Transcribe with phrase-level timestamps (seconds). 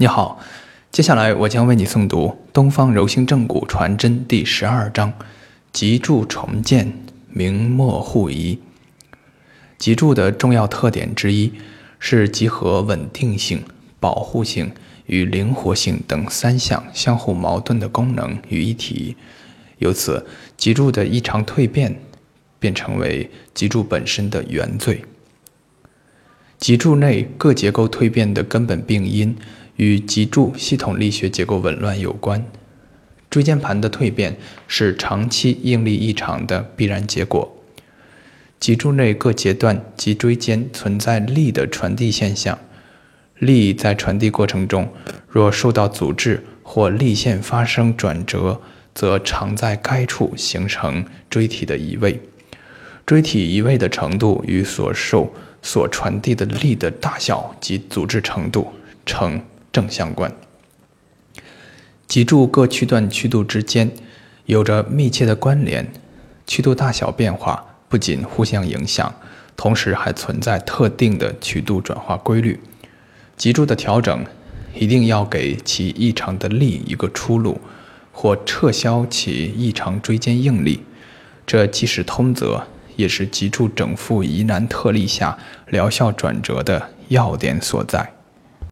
[0.00, 0.38] 你好，
[0.92, 5.12] 接下来我将为你诵读《东方柔性正骨传真》第十二章：
[5.72, 6.92] 脊柱重建，
[7.28, 8.60] 明末互遗。
[9.76, 11.52] 脊柱的重要特点之一
[11.98, 13.64] 是集合稳定性、
[13.98, 14.70] 保护性
[15.06, 19.16] 与灵活性等三项相互矛盾的功能于一体，
[19.78, 20.24] 由此，
[20.56, 22.00] 脊柱的异常蜕变
[22.60, 25.04] 便成为脊柱本身的原罪。
[26.58, 29.36] 脊柱内各结构蜕变的根本病因。
[29.76, 32.44] 与脊柱系统力学结构紊乱有关，
[33.30, 37.56] 椎间盘的蜕变是长期应力异常的必然结果。
[38.58, 42.58] 脊柱内各节段脊椎间存在力的传递现象，
[43.38, 44.92] 力在传递过程中
[45.28, 48.60] 若受到阻滞或力线发生转折，
[48.92, 52.20] 则常在该处形成椎体的移位。
[53.08, 58.68] 椎体移位的程度与所受所传递的力的大小及阻滞程度
[59.06, 59.40] 成。
[59.72, 60.30] 正相关，
[62.06, 63.90] 脊柱各区段曲度之间
[64.44, 65.90] 有着密切的关联，
[66.46, 69.14] 曲度大小变化不仅互相影响，
[69.56, 72.58] 同时还存在特定的曲度转化规律。
[73.36, 74.24] 脊柱的调整
[74.74, 77.60] 一定要给其异常的力一个出路，
[78.12, 80.82] 或撤销其异常椎间应力，
[81.46, 82.66] 这既是通则，
[82.98, 88.17] 也是脊柱整复疑难特例下疗效转折的要点所在。